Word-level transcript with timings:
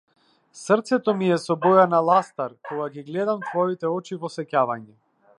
Срцето 0.59 1.13
ми 1.17 1.27
е 1.33 1.35
со 1.41 1.57
боја 1.65 1.83
на 1.91 1.99
ластар, 2.07 2.55
кога 2.69 2.87
ги 2.95 3.03
гледам 3.11 3.43
твоите 3.49 3.91
очи 3.99 4.17
во 4.25 4.33
сеќавање. 4.37 4.97